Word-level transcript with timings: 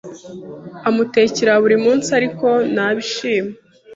Amutekera 0.87 1.53
buri 1.63 1.77
munsi, 1.85 2.09
ariko 2.19 2.47
ntabishima. 2.73 3.51